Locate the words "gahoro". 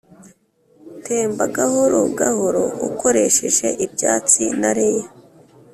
1.55-1.99, 2.19-2.63